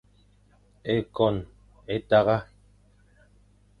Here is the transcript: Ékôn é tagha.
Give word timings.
Ékôn 0.93 1.35
é 1.85 1.95
tagha. 2.09 2.37